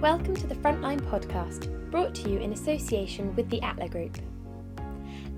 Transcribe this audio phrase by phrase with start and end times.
[0.00, 4.18] Welcome to the Frontline podcast, brought to you in association with the Atla Group.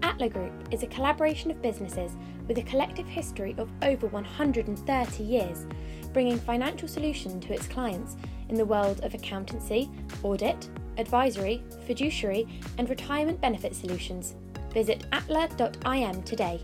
[0.03, 2.17] Atla Group is a collaboration of businesses
[2.49, 5.65] with a collective history of over 130 years,
[6.13, 8.17] bringing financial solution to its clients
[8.49, 9.89] in the world of accountancy,
[10.25, 14.35] audit, advisory, fiduciary, and retirement benefit solutions.
[14.75, 16.61] Visit atla.im today.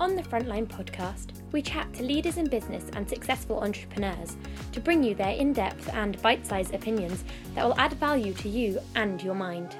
[0.00, 4.36] On the Frontline podcast, we chat to leaders in business and successful entrepreneurs
[4.72, 7.22] to bring you their in depth and bite sized opinions
[7.54, 9.76] that will add value to you and your mind.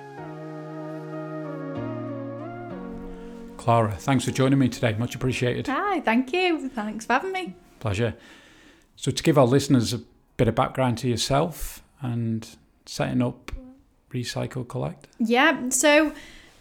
[3.57, 4.95] Clara, thanks for joining me today.
[4.97, 5.67] Much appreciated.
[5.67, 6.69] Hi, thank you.
[6.69, 7.57] Thanks for having me.
[7.81, 8.15] Pleasure.
[8.95, 10.01] So, to give our listeners a
[10.37, 12.49] bit of background to yourself and
[12.87, 13.51] setting up
[14.13, 15.09] Recycle Collect.
[15.19, 16.13] Yeah, so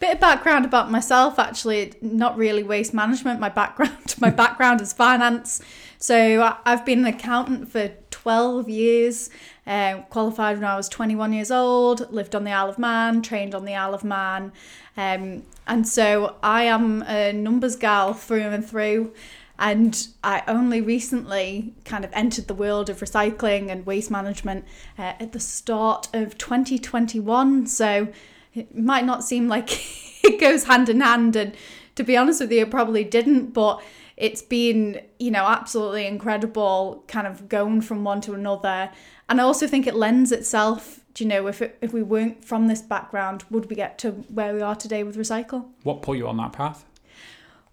[0.04, 3.40] bit of background about myself actually not really waste management.
[3.40, 5.62] My background my background is finance.
[5.98, 9.30] So i've been an accountant for 12 years
[9.66, 13.54] uh, qualified when i was 21 years old lived on the isle of man trained
[13.54, 14.52] on the isle of man.
[14.98, 19.14] Um, and so i am a numbers gal through and through
[19.58, 24.64] and I only recently kind of entered the world of recycling and waste management
[24.98, 27.68] uh, at the start of 2021.
[27.68, 28.08] So
[28.54, 29.68] it might not seem like
[30.24, 31.54] it goes hand in hand and
[31.94, 33.82] to be honest with you it probably didn't but
[34.16, 38.90] it's been you know absolutely incredible kind of going from one to another
[39.28, 42.44] and i also think it lends itself do you know if it, if we weren't
[42.44, 46.16] from this background would we get to where we are today with recycle What put
[46.16, 46.84] you on that path?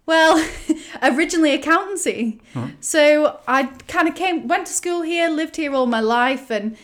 [0.04, 0.44] well,
[1.02, 2.40] originally accountancy.
[2.54, 2.68] Huh.
[2.80, 6.76] So I kind of came, went to school here, lived here all my life, and,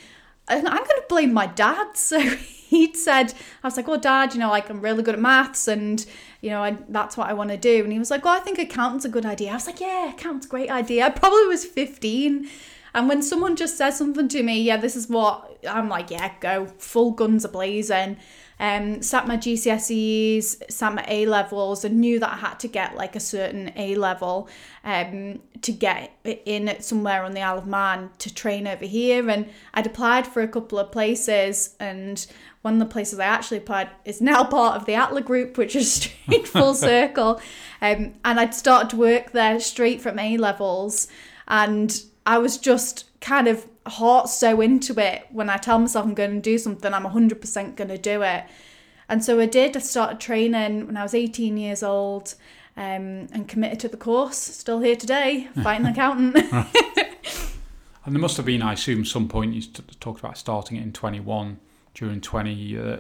[0.47, 1.89] and I'm going to blame my dad.
[1.97, 2.21] So
[2.69, 5.69] he'd said, I was like, "Oh, dad, you know, like I'm really good at maths,
[5.69, 6.05] and
[6.41, 8.41] you know, I, that's what I want to do." And he was like, "Well, I
[8.41, 11.47] think accountant's a good idea." I was like, "Yeah, accountant's a great idea." I probably
[11.47, 12.49] was 15.
[12.99, 16.33] And when someone just says something to me, yeah, this is what I'm like, yeah,
[16.41, 18.17] go full guns a blazing.
[18.59, 22.97] Um, sat my GCSEs, sat my A levels, and knew that I had to get
[22.97, 24.49] like a certain A level
[24.83, 29.31] um, to get in somewhere on the Isle of Man to train over here.
[29.31, 32.27] And I'd applied for a couple of places, and
[32.63, 35.77] one of the places I actually applied is now part of the Atla Group, which
[35.77, 37.41] is straight full circle.
[37.81, 41.07] Um, and I'd started to work there straight from A levels,
[41.47, 41.97] and
[42.29, 45.27] I was just kind of heart so into it.
[45.31, 48.45] When I tell myself I'm going to do something, I'm 100% going to do it.
[49.09, 49.75] And so I did.
[49.77, 52.35] I started training when I was 18 years old
[52.77, 54.37] um, and committed to the course.
[54.37, 56.69] Still here today, fighting the accountant.
[58.09, 59.61] And there must have been, I assume, some point you
[60.01, 61.59] talked about starting it in 21
[61.99, 62.99] during 20 uh,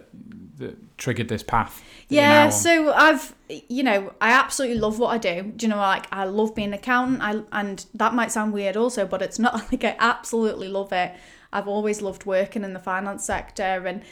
[0.57, 1.83] that triggered this path.
[2.09, 3.33] that you're now Yeah, so I've,
[3.69, 5.53] you know, I absolutely love what I do.
[5.53, 7.23] Do you know, like I love being an accountant.
[7.23, 11.15] I and that might sound weird also, but it's not like I absolutely love it.
[11.53, 14.03] I've always loved working in the finance sector, and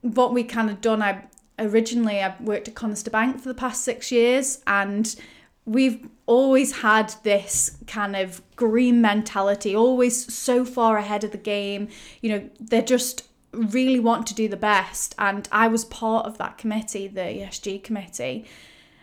[0.00, 1.02] what we kind of done.
[1.02, 1.24] I
[1.58, 5.14] originally I worked at Conister Bank for the past six years, and
[5.66, 11.88] we've always had this kind of green mentality, always so far ahead of the game.
[12.22, 16.38] You know, they're just really want to do the best and I was part of
[16.38, 18.46] that committee, the ESG committee.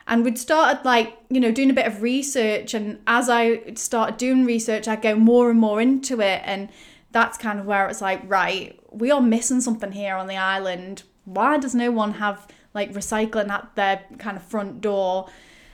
[0.08, 4.18] And we'd started like, you know, doing a bit of research and as I started
[4.18, 6.70] doing research, I'd go more and more into it and
[7.12, 11.04] that's kind of where it's like, right, we are missing something here on the island.
[11.26, 15.28] Why does no one have like recycling at their kind of front door?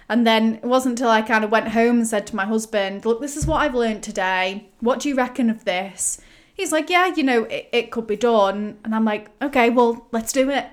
[0.09, 3.05] And then it wasn't until I kind of went home and said to my husband,
[3.05, 4.69] look, this is what I've learned today.
[4.79, 6.19] What do you reckon of this?
[6.53, 8.77] He's like, yeah, you know, it, it could be done.
[8.83, 10.67] And I'm like, okay, well, let's do it.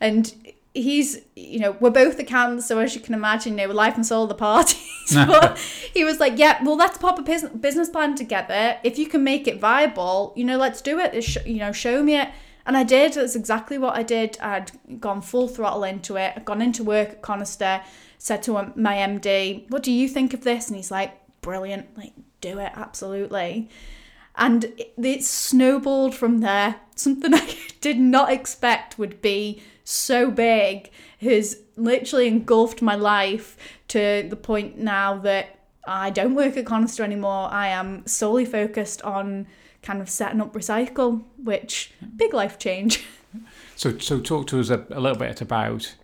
[0.00, 0.32] And
[0.74, 4.06] he's, you know, we're both accountants, so as you can imagine, you know, life and
[4.06, 4.84] soul of the parties.
[5.14, 8.78] but he was like, yeah, well, let's pop a bus- business plan together.
[8.84, 11.22] If you can make it viable, you know, let's do it.
[11.22, 12.28] Sh- you know, show me it.
[12.66, 13.14] And I did.
[13.14, 14.38] That's exactly what I did.
[14.40, 14.70] I'd
[15.00, 16.34] gone full throttle into it.
[16.36, 17.82] I'd gone into work at Conister,
[18.18, 20.68] said to my MD, what do you think of this?
[20.68, 21.96] And he's like, brilliant.
[21.96, 22.12] Like,
[22.42, 22.72] do it.
[22.74, 23.70] Absolutely
[24.38, 26.76] and it, snowballed from there.
[26.94, 30.90] Something I did not expect would be so big
[31.20, 33.56] has literally engulfed my life
[33.88, 37.48] to the point now that I don't work at Conister anymore.
[37.50, 39.46] I am solely focused on
[39.82, 43.04] kind of setting up recycle, which big life change.
[43.76, 45.94] So, so talk to us a, a little bit about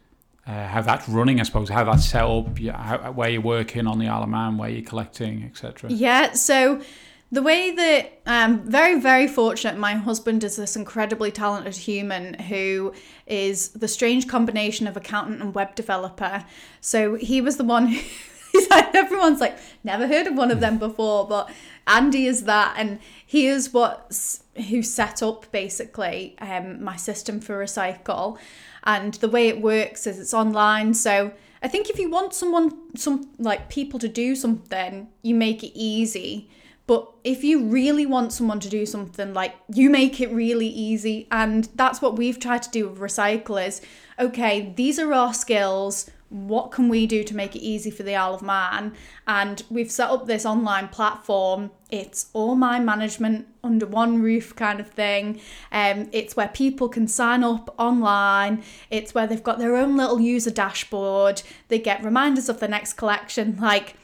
[0.47, 3.99] uh, how that's running, I suppose, how that's set up, how, where you're working on
[3.99, 5.91] the Isle of Man, where you're collecting, etc.
[5.91, 6.83] Yeah, so
[7.33, 12.93] the way that I'm very, very fortunate, my husband is this incredibly talented human who
[13.27, 16.45] is the strange combination of accountant and web developer.
[16.81, 17.89] So he was the one
[18.53, 21.51] who everyone's like, never heard of one of them before, but
[21.87, 24.39] Andy is that, and he is what
[24.69, 28.39] who set up basically um, my system for recycle,
[28.85, 30.95] and the way it works is it's online.
[30.95, 31.33] So
[31.63, 35.73] I think if you want someone, some like people to do something, you make it
[35.75, 36.49] easy.
[36.87, 41.27] But if you really want someone to do something, like you make it really easy.
[41.31, 43.81] And that's what we've tried to do with recyclers.
[44.19, 48.17] Okay, these are our skills what can we do to make it easy for the
[48.17, 48.93] Isle of Man?
[49.25, 51.71] And we've set up this online platform.
[51.91, 55.41] It's all my management under one roof kind of thing.
[55.71, 58.65] Um, it's where people can sign up online.
[58.91, 61.43] It's where they've got their own little user dashboard.
[61.69, 63.57] They get reminders of the next collection.
[63.61, 63.95] Like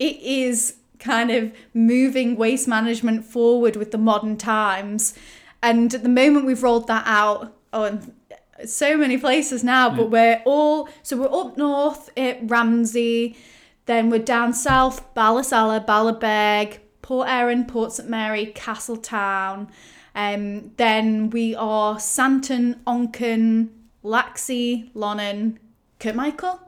[0.00, 5.14] it is kind of moving waste management forward with the modern times.
[5.62, 8.00] And at the moment we've rolled that out, oh,
[8.64, 13.36] so many places now, but we're all so we're up north at Ramsey,
[13.86, 19.68] then we're down south, Ballasalla, Ballabeg, Port Erin, Port St Mary, Castletown.
[20.14, 23.68] Um, then we are Santon, Onchan,
[24.04, 25.58] Laxey, Lonan,
[26.00, 26.58] Kirkmichael.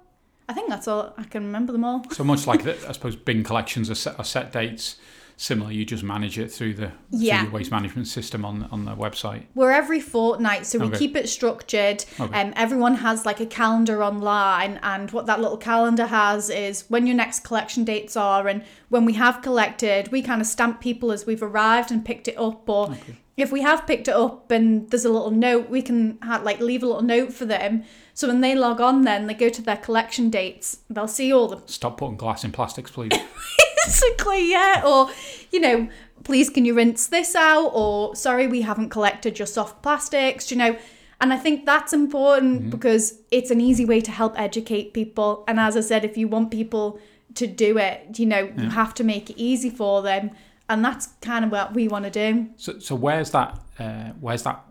[0.50, 1.14] I think that's all.
[1.16, 2.04] I can remember them all.
[2.12, 4.96] So much like that, I suppose bin collections are set, are set dates
[5.36, 5.70] similar.
[5.70, 7.44] You just manage it through the, yeah.
[7.44, 9.44] through waste management system on on the website.
[9.54, 10.98] We're every fortnight, so we okay.
[10.98, 12.04] keep it structured.
[12.18, 12.40] Okay.
[12.40, 17.06] Um, everyone has like a calendar online, and what that little calendar has is when
[17.06, 21.12] your next collection dates are, and when we have collected, we kind of stamp people
[21.12, 22.90] as we've arrived and picked it up, or.
[22.90, 23.16] Okay.
[23.36, 26.60] If we have picked it up and there's a little note, we can have, like
[26.60, 27.84] leave a little note for them.
[28.14, 30.78] So when they log on, then they go to their collection dates.
[30.88, 31.62] They'll see all the.
[31.66, 33.12] Stop putting glass in plastics, please.
[33.84, 34.82] basically, yeah.
[34.84, 35.10] Or,
[35.50, 35.88] you know,
[36.24, 37.70] please can you rinse this out?
[37.72, 40.76] Or, sorry, we haven't collected your soft plastics, you know.
[41.20, 42.70] And I think that's important mm-hmm.
[42.70, 45.44] because it's an easy way to help educate people.
[45.46, 46.98] And as I said, if you want people
[47.34, 48.62] to do it, you know, yeah.
[48.62, 50.30] you have to make it easy for them.
[50.68, 52.48] And that's kind of what we want to do.
[52.56, 53.58] So, so where's that?
[53.78, 54.64] Uh, where's that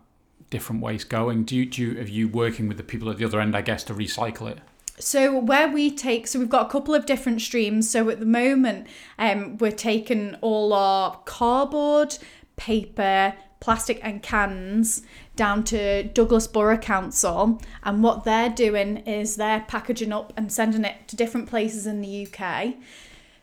[0.50, 1.44] different waste going?
[1.44, 3.62] Do you, do you, are you working with the people at the other end, I
[3.62, 4.58] guess, to recycle it?
[4.98, 7.88] So where we take, so we've got a couple of different streams.
[7.88, 8.86] So at the moment,
[9.18, 12.18] um, we're taking all our cardboard,
[12.56, 15.02] paper, plastic, and cans
[15.36, 20.84] down to Douglas Borough Council, and what they're doing is they're packaging up and sending
[20.84, 22.74] it to different places in the UK.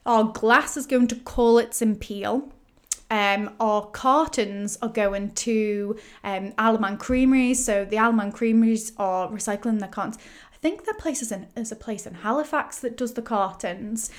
[0.05, 2.51] Our glass is going to Corlets and Peel.
[3.09, 6.53] Um, our cartons are going to um,
[6.97, 7.63] Creameries.
[7.63, 10.17] So the Man Creameries are recycling their cartons.
[10.53, 14.09] I think the place is in there's a place in Halifax that does the cartons.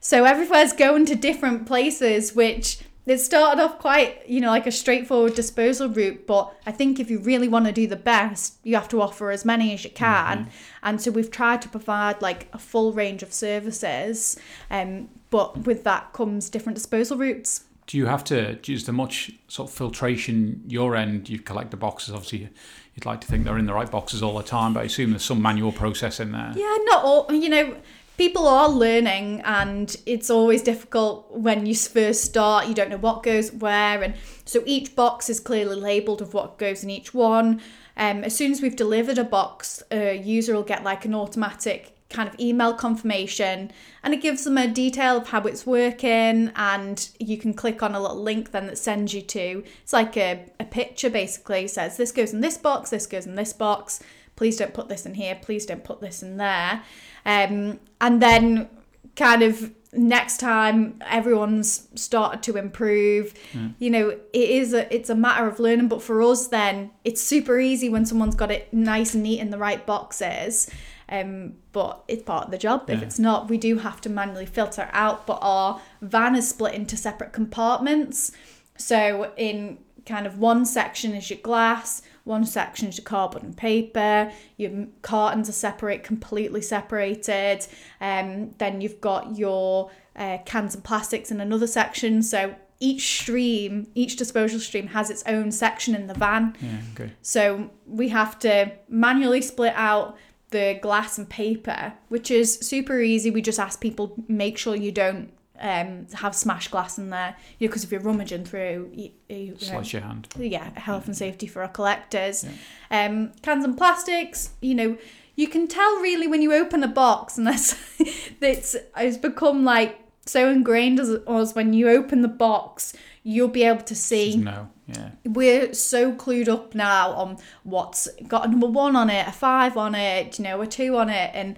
[0.00, 4.72] So everywhere's going to different places, which it started off quite, you know, like a
[4.72, 8.74] straightforward disposal route, but I think if you really want to do the best, you
[8.74, 10.38] have to offer as many as you can.
[10.38, 10.50] Mm-hmm.
[10.82, 14.36] And so we've tried to provide like a full range of services,
[14.70, 17.65] um, but with that comes different disposal routes.
[17.86, 21.28] Do you have to use the much sort of filtration your end?
[21.28, 22.48] You collect the boxes, obviously
[22.96, 25.10] you'd like to think they're in the right boxes all the time, but I assume
[25.10, 26.52] there's some manual process in there.
[26.56, 27.32] Yeah, not all.
[27.32, 27.76] You know,
[28.16, 32.66] people are learning, and it's always difficult when you first start.
[32.66, 34.14] You don't know what goes where, and
[34.46, 37.60] so each box is clearly labelled of what goes in each one.
[37.98, 41.95] Um, as soon as we've delivered a box, a user will get like an automatic
[42.08, 43.70] kind of email confirmation
[44.02, 47.94] and it gives them a detail of how it's working and you can click on
[47.94, 51.70] a little link then that sends you to it's like a, a picture basically it
[51.70, 54.00] says this goes in this box this goes in this box
[54.36, 56.82] please don't put this in here please don't put this in there
[57.24, 58.68] um, and then
[59.16, 63.74] kind of next time everyone's started to improve mm.
[63.78, 67.20] you know it is a it's a matter of learning but for us then it's
[67.20, 70.70] super easy when someone's got it nice and neat in the right boxes
[71.08, 72.84] um, but it's part of the job.
[72.88, 72.96] Yeah.
[72.96, 75.26] If it's not, we do have to manually filter out.
[75.26, 78.32] But our van is split into separate compartments.
[78.76, 83.56] So in kind of one section is your glass, one section is your cardboard and
[83.56, 84.32] paper.
[84.56, 87.66] Your cartons are separate, completely separated.
[88.00, 92.22] Um, then you've got your uh, cans and plastics in another section.
[92.22, 96.56] So each stream, each disposal stream has its own section in the van.
[96.60, 97.12] Yeah, okay.
[97.22, 100.16] So we have to manually split out
[100.50, 103.30] the glass and paper, which is super easy.
[103.30, 107.66] We just ask people make sure you don't um, have smashed glass in there, you
[107.66, 110.28] know, because if you're rummaging through, you, you slice your hand.
[110.38, 112.44] Yeah, health and safety for our collectors.
[112.44, 113.06] Yeah.
[113.06, 114.96] Um, cans and plastics, you know,
[115.34, 117.76] you can tell really when you open a box, and that's
[118.40, 123.62] it's it's become like so ingrained as us when you open the box, you'll be
[123.62, 124.36] able to see.
[124.36, 124.70] No.
[124.88, 125.10] Yeah.
[125.24, 129.76] we're so clued up now on what's got a number one on it, a five
[129.76, 131.56] on it, you know, a two on it, and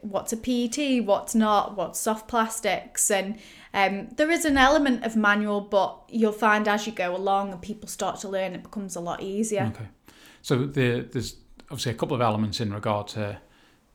[0.00, 3.38] what's a PET, what's not, what's soft plastics, and
[3.74, 7.60] um, there is an element of manual, but you'll find as you go along and
[7.60, 9.72] people start to learn, it becomes a lot easier.
[9.74, 9.88] Okay.
[10.42, 11.36] So the, there's
[11.70, 13.38] obviously a couple of elements in regard to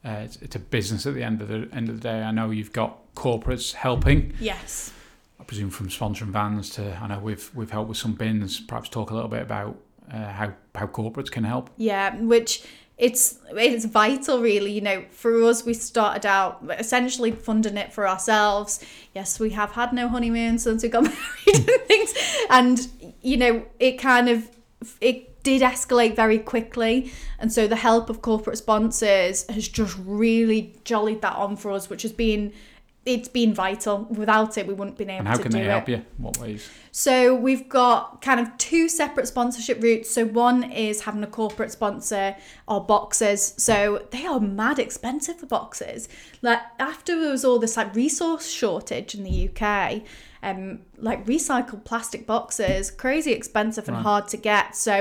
[0.05, 2.21] uh, it's, it's a business at the end of the end of the day.
[2.21, 4.33] I know you've got corporates helping.
[4.39, 4.93] Yes.
[5.39, 8.59] I presume from sponsoring vans to I know we've we've helped with some bins.
[8.59, 9.77] Perhaps talk a little bit about
[10.11, 11.69] uh, how how corporates can help.
[11.77, 12.63] Yeah, which
[12.97, 18.07] it's it's vital really you know for us we started out essentially funding it for
[18.07, 18.79] ourselves
[19.13, 22.13] yes we have had no honeymoon since we got married and things
[22.49, 22.87] and
[23.21, 24.49] you know it kind of
[25.01, 30.73] it did escalate very quickly and so the help of corporate sponsors has just really
[30.85, 32.53] jollied that on for us which has been
[33.05, 35.65] it's been vital without it we wouldn't been able And how to can do they
[35.65, 36.03] it help you?
[36.17, 36.69] What ways?
[36.91, 40.09] so we've got kind of two separate sponsorship routes.
[40.09, 42.37] So one is having a corporate sponsor
[42.69, 43.53] or boxes.
[43.57, 46.07] So they are mad expensive for boxes.
[46.41, 50.03] Like after there was all this like resource shortage in the UK,
[50.47, 54.03] um, like recycled plastic boxes, crazy expensive and Right.
[54.09, 54.75] hard to get.
[54.75, 54.93] So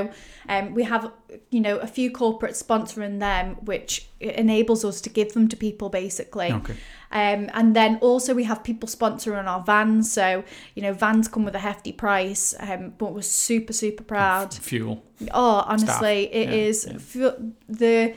[0.49, 1.03] um, we have
[1.51, 5.89] you know a few corporates sponsoring them, which enables us to give them to people
[5.91, 6.51] basically.
[6.53, 6.75] Okay.
[7.13, 10.11] Um, and then also we have people sponsoring our vans.
[10.11, 10.27] So,
[10.75, 14.53] you know, vans come with a hefty price, um, but we're super, super proud.
[14.55, 14.97] Fuel.
[15.31, 16.99] Oh, honestly, it Yeah, is yeah.
[16.99, 18.15] fu- the.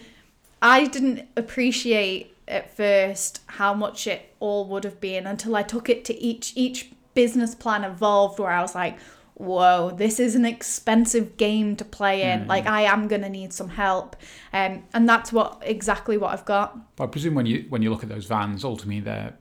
[0.61, 5.89] I didn't appreciate at first how much it all would have been until I took
[5.89, 8.99] it to each each business plan evolved where I was like,
[9.33, 12.41] whoa, this is an expensive game to play in.
[12.41, 12.47] Mm.
[12.47, 14.15] Like I am gonna need some help,
[14.53, 16.95] um, and that's what exactly what I've got.
[16.95, 19.33] But I presume when you when you look at those vans, ultimately they're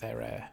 [0.00, 0.44] they're uh,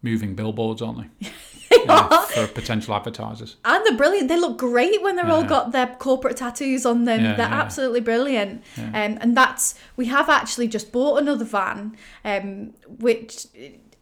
[0.00, 1.28] moving billboards, aren't they?
[1.84, 3.56] Yeah, for potential advertisers.
[3.64, 4.28] And they're brilliant.
[4.28, 7.24] They look great when they're all got their corporate tattoos on them.
[7.24, 7.60] Yeah, they're yeah.
[7.60, 8.62] absolutely brilliant.
[8.76, 8.88] Yeah.
[8.88, 13.46] Um, and that's we have actually just bought another van, um, which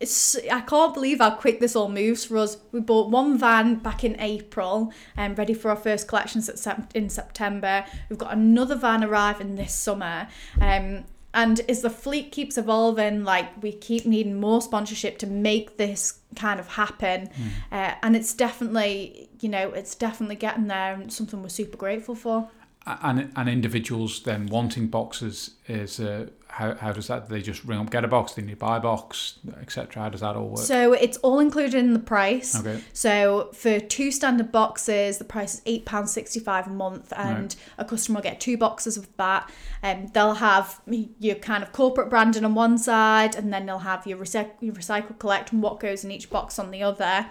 [0.00, 2.56] it's I can't believe how quick this all moves for us.
[2.72, 6.48] We bought one van back in April, and ready for our first collections
[6.94, 7.84] in September.
[8.08, 10.28] We've got another van arriving this summer.
[10.60, 15.76] Um, and as the fleet keeps evolving, like we keep needing more sponsorship to make
[15.76, 17.30] this kind of happen.
[17.70, 22.16] Uh, and it's definitely, you know, it's definitely getting there and something we're super grateful
[22.16, 22.48] for.
[22.86, 27.28] And and individuals then wanting boxes is uh, how how does that?
[27.28, 30.02] They just ring up, get a box, they need to buy a box, etc.
[30.02, 30.60] How does that all work?
[30.60, 32.58] So it's all included in the price.
[32.58, 32.82] Okay.
[32.94, 37.36] So for two standard boxes, the price is eight pounds sixty five a month, and
[37.44, 37.56] Right.
[37.78, 39.50] a customer will get two boxes of that.
[39.82, 44.06] And they'll have your kind of corporate branding on one side, and then they'll have
[44.06, 47.26] your, recyc- your recycle collect and what goes in each box on the other.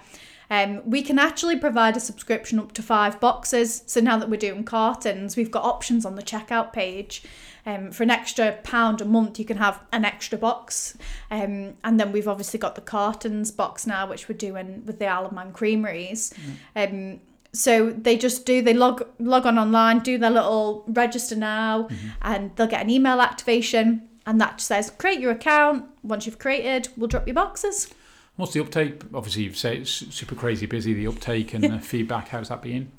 [0.49, 3.83] Um, we can actually provide a subscription up to five boxes.
[3.85, 7.23] So now that we're doing cartons, we've got options on the checkout page.
[7.65, 10.97] Um, for an extra pound a month, you can have an extra box.
[11.29, 15.05] Um, and then we've obviously got the cartons box now, which we're doing with the
[15.05, 16.33] Isle of Man Creameries.
[16.75, 17.19] Um,
[17.51, 21.89] so they just do they log log on online, do their little register now,
[22.21, 25.85] and they'll get an email activation, and that says create your account.
[26.03, 27.93] Once you've created, we'll drop your boxes.
[28.39, 29.01] What's the uptake?
[29.13, 30.93] Obviously, you've said it's super crazy busy.
[30.93, 32.29] The uptake and the feedback.
[32.29, 32.89] How's that been?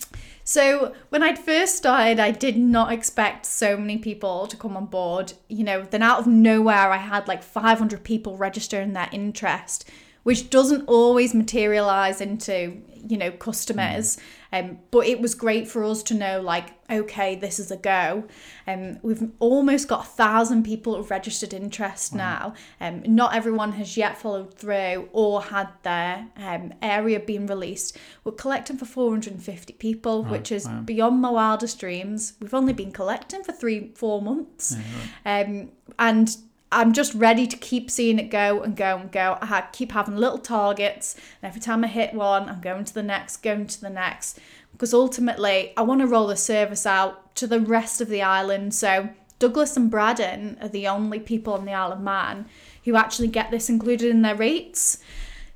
[0.45, 4.85] So when I'd first started, I did not expect so many people to come on
[4.85, 5.33] board.
[5.49, 9.89] You know, then out of nowhere, I had like 500 people registering their interest,
[10.23, 14.19] which doesn't always materialize into you know customers.
[14.53, 18.25] Um, but it was great for us to know like, okay, this is a go.
[18.67, 22.55] Um, we've almost got a thousand people registered interest now.
[22.81, 27.97] Um, not everyone has yet followed through or had their um, area being released.
[28.25, 30.81] We're collecting for 450 people, which is wow.
[30.81, 32.33] beyond my wildest dreams.
[32.41, 34.77] We've only been collecting for three, four months.
[35.25, 36.37] Um, and
[36.73, 39.39] I'm just ready to keep seeing it go and go and go.
[39.41, 43.03] I keep having little targets, and every time I hit one, I'm going to the
[43.03, 44.39] next, going to the next.
[44.73, 48.73] Because ultimately, I want to roll the service out to the rest of the island.
[48.73, 49.11] So
[49.41, 52.47] Douglas and Braddan are the only people on the Isle of Man
[52.85, 54.99] who actually get this included in their rates.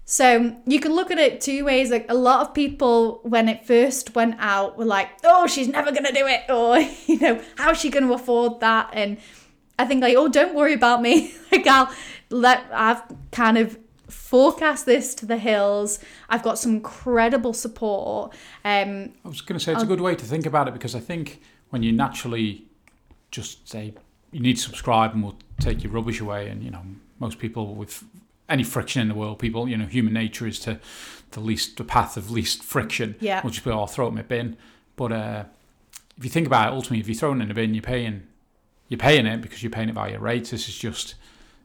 [0.06, 1.90] So you can look at it two ways.
[1.90, 5.92] Like a lot of people, when it first went out, were like, "Oh, she's never
[5.92, 9.18] gonna do it," or you know, "How's she gonna afford that?" And
[9.78, 11.34] I think like, "Oh, don't worry about me.
[11.52, 11.92] like I'll
[12.30, 13.78] let I've kind of
[14.08, 15.98] forecast this to the hills.
[16.28, 18.32] I've got some incredible support.
[18.64, 20.94] Um, I was going to say it's a good way to think about it because
[20.94, 21.40] I think
[21.70, 22.66] when you naturally
[23.30, 23.94] just say
[24.30, 26.82] you need to subscribe and we'll take your rubbish away, and you know
[27.18, 28.04] most people with
[28.48, 30.78] any friction in the world, people you know human nature is to
[31.32, 33.16] the least the path of least friction.
[33.20, 33.40] Yeah.
[33.42, 34.56] We'll just be, oh, I'll throw it in my bin.
[34.96, 35.44] But uh,
[36.16, 38.26] if you think about it, ultimately, if you throw it in a bin, you're paying
[38.88, 40.50] you're paying it because you're paying it by your rates.
[40.50, 41.14] This is just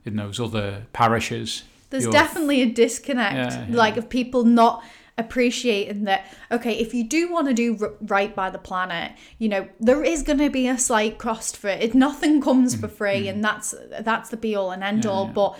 [0.06, 1.64] in those other parishes.
[1.90, 3.76] There's definitely a disconnect, Yeah, yeah.
[3.76, 4.84] like of people not
[5.18, 6.26] appreciating that.
[6.52, 10.04] Okay, if you do want to do r- right by the planet, you know there
[10.04, 11.94] is going to be a slight cost for it.
[11.94, 15.26] Nothing comes for free, and that's that's the be all and end Mm, Yeah, all.
[15.26, 15.32] yeah.
[15.34, 15.60] But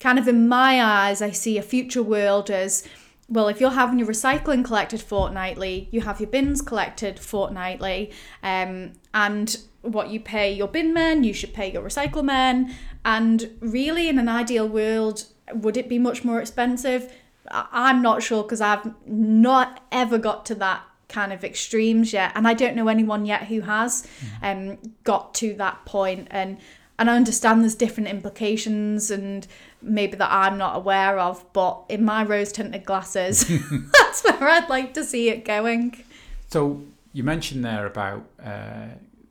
[0.00, 2.84] kind of in my eyes, I see a future world as
[3.30, 8.10] well, if you're having your recycling collected fortnightly, you have your bins collected fortnightly,
[8.42, 9.58] um, and
[9.92, 12.74] what you pay your bin men, you should pay your recycle men.
[13.04, 17.12] And really, in an ideal world, would it be much more expensive?
[17.50, 22.46] I'm not sure because I've not ever got to that kind of extremes yet, and
[22.46, 24.06] I don't know anyone yet who has
[24.42, 26.28] um, got to that point.
[26.30, 26.58] And
[26.98, 29.46] and I understand there's different implications and
[29.80, 33.46] maybe that I'm not aware of, but in my rose tinted glasses,
[33.92, 36.02] that's where I'd like to see it going.
[36.48, 38.88] So you mentioned there about uh,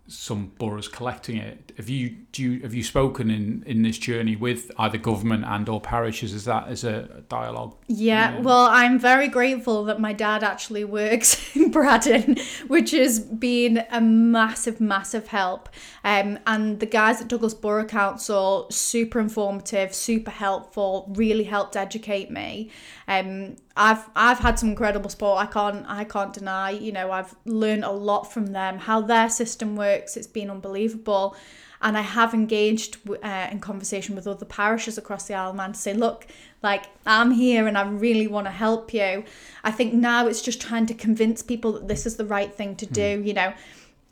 [0.07, 1.71] some boroughs collecting it.
[1.77, 5.67] Have you do you, have you spoken in, in this journey with either government and
[5.67, 6.33] or parishes?
[6.33, 7.75] Is that as a dialogue?
[7.87, 8.41] Yeah, Yeah.
[8.41, 13.99] well, I'm very grateful that my dad actually works in Braddan, which has been a
[13.99, 15.67] massive, massive help.
[16.03, 22.29] Um, and the guys at Douglas Borough Council, super informative, super helpful, really helped educate
[22.29, 22.69] me.
[23.07, 25.39] Um, I've I've had some incredible support.
[25.39, 26.69] I can't I can't deny.
[26.69, 28.77] You know, I've learned a lot from them.
[28.77, 31.35] How their system works, it's been unbelievable.
[31.81, 35.73] And I have engaged uh, in conversation with other parishes across the Isle of Man
[35.73, 36.25] to say, look,
[36.63, 39.23] like I'm here and I really want to help you.
[39.63, 42.75] I think now it's just trying to convince people that this is the right thing
[42.77, 43.21] to do.
[43.23, 43.53] You know,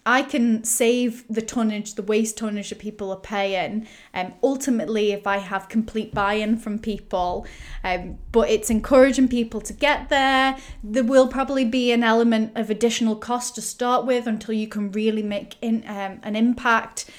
[0.08, 3.88] I can save the tonnage, the waste tonnage that people are paying.
[4.14, 7.48] Um, ultimately, if I have complete buy-in from people,
[7.84, 10.58] um, but it's encouraging people to get there.
[10.84, 14.92] There will probably be an element of additional cost to start with until you can
[14.92, 17.10] really make in, um, an impact.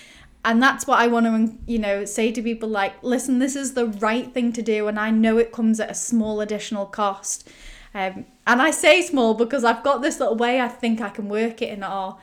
[0.47, 3.75] And that's what I want to, you know, say to people like, listen, this is
[3.75, 7.49] the right thing to do, and I know it comes at a small additional cost.
[7.93, 11.29] Um, and I say small because I've got this little way I think I can
[11.29, 12.19] work it in our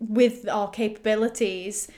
[0.00, 1.88] with our capabilities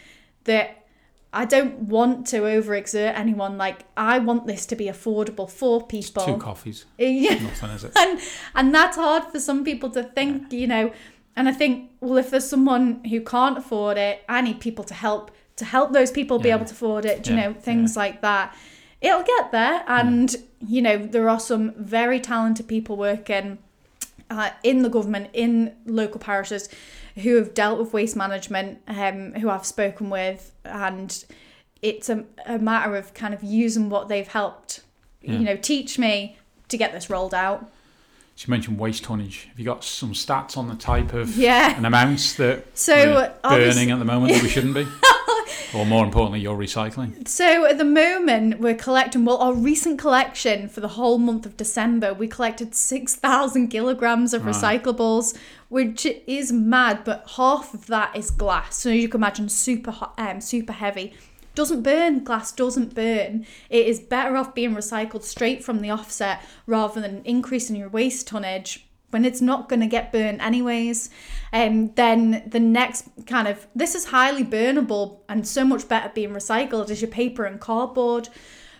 [0.44, 0.84] that
[1.32, 3.56] I don't want to overexert anyone.
[3.56, 6.26] Like I want this to be affordable for people.
[6.26, 7.92] Two coffees, Yeah nothing is it?
[7.96, 8.20] and
[8.54, 10.92] and that's hard for some people to think you know
[11.36, 14.94] and i think well if there's someone who can't afford it i need people to
[14.94, 16.56] help to help those people be Yeah.
[16.56, 18.54] able to afford it you Yeah, know things like that
[19.00, 20.34] it'll get there and
[20.66, 23.58] you know there are some very talented people working
[24.30, 26.68] uh, in the government in local parishes
[27.16, 31.24] who have dealt with waste management um, who i've spoken with and
[31.82, 34.80] it's a, a matter of kind of using what they've helped
[35.22, 35.32] Yeah.
[35.38, 36.38] you know teach me
[36.68, 37.70] to get this rolled out
[38.36, 39.46] So you mentioned waste tonnage.
[39.50, 41.76] Have you got some stats on the type of Yeah.
[41.76, 44.86] and amounts that So, we're burning at the moment that we shouldn't be?
[45.74, 47.26] or more importantly, you're recycling.
[47.28, 49.24] So at the moment, we're collecting.
[49.24, 54.34] Well, our recent collection for the whole month of December, we collected six thousand kilograms
[54.34, 54.54] of Right.
[54.54, 55.36] recyclables,
[55.68, 57.04] which is mad.
[57.04, 61.14] But half of that is glass, so you can imagine super hot, um, super heavy.
[61.54, 62.24] Doesn't burn.
[62.24, 63.46] Glass doesn't burn.
[63.70, 68.26] It is better off being recycled straight from the offset rather than increasing your waste
[68.26, 68.83] tonnage
[69.14, 71.08] when it's not going to get burnt anyways.
[71.52, 76.30] And then the next kind of this is highly burnable and so much better being
[76.30, 78.28] recycled is your paper and cardboard.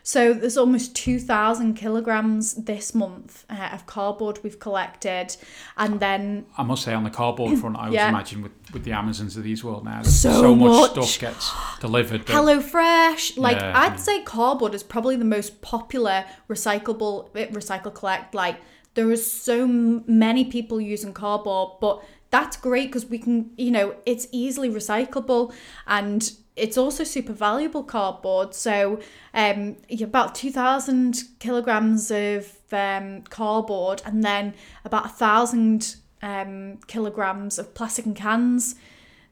[0.06, 5.34] So there's almost 2,000 kilograms this month uh, of cardboard we've collected,
[5.78, 8.10] and then I must say, on the cardboard front, I would Yeah.
[8.10, 11.08] imagine with, with the Amazons of these world now, So much, much.
[11.08, 12.26] stuff gets delivered.
[12.26, 13.38] that- Hello Fresh.
[13.38, 18.34] Like Yeah, I'd say cardboard is probably the most popular recyclable eh, recycle collect.
[18.34, 18.56] Like
[18.94, 23.94] there is so many people using cardboard, but that's great because we can, you know,
[24.06, 25.52] it's easily recyclable
[25.86, 28.54] and it's also super valuable cardboard.
[28.54, 29.00] So
[29.32, 34.54] um, about two thousand kilograms of um, cardboard and then
[34.84, 38.76] about a thousand um, kilograms of plastic and cans.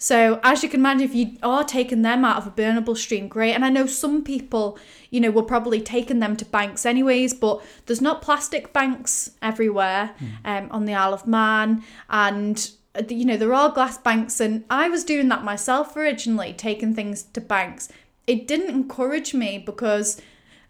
[0.02, 3.28] So as you can imagine, if you are taking them out of a burnable stream,
[3.28, 3.52] great.
[3.52, 4.76] And I know some people,
[5.10, 10.16] you know, were probably taking them to banks anyways, but there's not plastic banks everywhere
[10.44, 14.40] um, on the Isle of Man, and uh, you know there are glass banks.
[14.40, 17.88] And I was doing that myself originally, taking things to banks.
[18.26, 20.20] It didn't encourage me because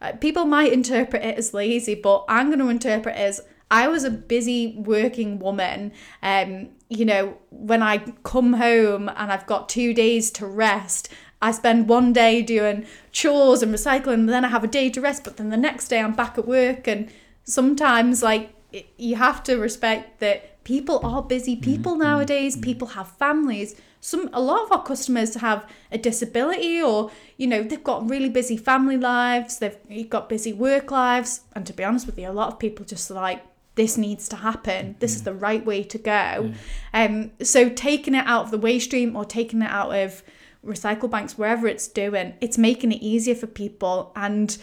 [0.03, 3.41] uh, people might interpret it as lazy, but I'm going to interpret it as
[3.71, 5.93] I was a busy working woman.
[6.23, 11.09] Um, you know, when I come home and I've got two days to rest,
[11.41, 15.01] I spend one day doing chores and recycling, and then I have a day to
[15.01, 16.87] rest, but then the next day I'm back at work.
[16.87, 17.11] And
[17.45, 21.65] sometimes, like, it, you have to respect that people are busy mm-hmm.
[21.65, 22.03] people mm-hmm.
[22.03, 22.55] nowadays.
[22.55, 22.63] Mm-hmm.
[22.63, 23.75] People have families.
[24.01, 28.29] Some a lot of our customers have a disability, or you know they've got really
[28.29, 29.59] busy family lives.
[29.59, 32.85] They've got busy work lives, and to be honest with you, a lot of people
[32.85, 34.97] just like this needs to happen.
[34.99, 36.53] This is the right way to go.
[36.93, 40.23] Um, so taking it out of the waste stream or taking it out of
[40.65, 44.13] recycle banks, wherever it's doing, it's making it easier for people.
[44.15, 44.57] And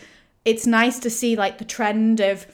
[0.45, 2.47] it's nice to see like the trend of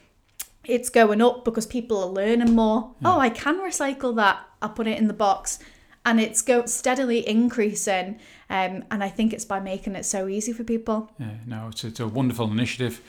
[0.64, 2.96] it's going up because people are learning more.
[3.04, 4.40] Oh, I can recycle that.
[4.62, 5.60] I'll put it in the box.
[6.08, 8.20] And it's go steadily increasing.
[8.50, 11.12] Um, and I think it's by making it so easy for people.
[11.20, 13.02] Yeah, no, it's, it's a wonderful initiative.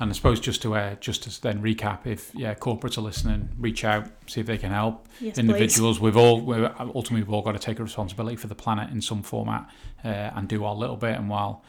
[0.00, 3.48] And I suppose just to uh, just to then recap, if yeah, corporates are listening,
[3.58, 5.08] reach out, see if they can help.
[5.20, 8.54] Yes, Individuals, we've all we're, ultimately we've all got to take a responsibility for the
[8.54, 9.68] planet in some format
[10.04, 11.16] uh, and do our little bit.
[11.16, 11.64] And while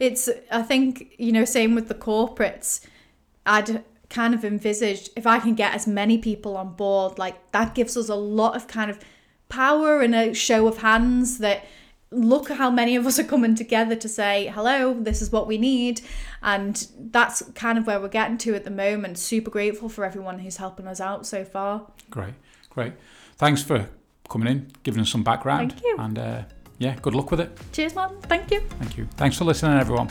[0.00, 2.80] It's, I think, you know, same with the corporates.
[3.46, 7.74] I'd kind of envisaged if I can get as many people on board, like that
[7.74, 9.00] gives us a lot of kind of
[9.48, 11.64] power and a show of hands that
[12.10, 15.56] look how many of us are coming together to say, hello, this is what we
[15.56, 16.02] need.
[16.42, 19.18] And that's kind of where we're getting to at the moment.
[19.18, 21.86] Super grateful for everyone who's helping us out so far.
[22.10, 22.34] great,
[22.70, 22.92] great.
[23.36, 23.88] Thanks for
[24.28, 25.72] coming in, giving us some background.
[25.72, 25.96] Thank you.
[25.98, 26.42] And uh,
[26.78, 27.58] yeah, good luck with it.
[27.72, 28.10] Cheers, man.
[28.22, 28.60] Thank you.
[28.78, 29.06] Thank you.
[29.16, 30.08] Thanks for listening, everyone.